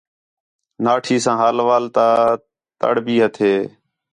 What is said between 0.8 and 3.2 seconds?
ناٹھی ساں حال وال تا تڑ بھی